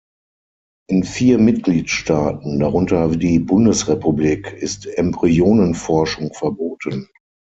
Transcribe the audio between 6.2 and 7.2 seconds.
verboten.